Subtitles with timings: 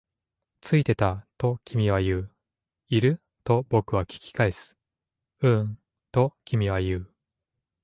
[0.61, 2.31] ついてた、と君は言う。
[2.87, 3.21] いる？
[3.43, 4.75] と僕は聞き返す。
[5.41, 5.79] ううん、
[6.11, 7.13] と君は言う。